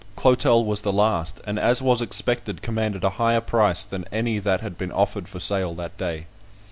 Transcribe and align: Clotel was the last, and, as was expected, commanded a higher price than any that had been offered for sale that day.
Clotel 0.15 0.65
was 0.65 0.81
the 0.81 0.91
last, 0.91 1.39
and, 1.45 1.59
as 1.59 1.79
was 1.79 2.01
expected, 2.01 2.63
commanded 2.63 3.03
a 3.03 3.11
higher 3.21 3.39
price 3.39 3.83
than 3.83 4.05
any 4.11 4.39
that 4.39 4.61
had 4.61 4.75
been 4.75 4.91
offered 4.91 5.27
for 5.27 5.39
sale 5.39 5.75
that 5.75 5.95
day. 5.99 6.25